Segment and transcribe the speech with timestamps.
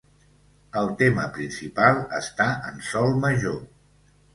[0.81, 3.67] El tema principal està en sol major.